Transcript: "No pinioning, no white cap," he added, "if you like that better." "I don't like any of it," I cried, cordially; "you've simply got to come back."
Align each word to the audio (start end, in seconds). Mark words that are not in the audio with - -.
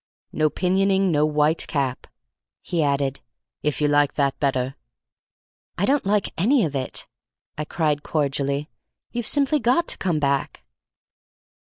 "No 0.31 0.49
pinioning, 0.49 1.11
no 1.11 1.27
white 1.27 1.67
cap," 1.67 2.07
he 2.63 2.81
added, 2.81 3.19
"if 3.61 3.79
you 3.79 3.87
like 3.87 4.15
that 4.15 4.39
better." 4.39 4.75
"I 5.77 5.85
don't 5.85 6.07
like 6.07 6.33
any 6.39 6.65
of 6.65 6.75
it," 6.75 7.05
I 7.55 7.65
cried, 7.65 8.01
cordially; 8.01 8.67
"you've 9.11 9.27
simply 9.27 9.59
got 9.59 9.87
to 9.89 9.99
come 9.99 10.17
back." 10.19 10.63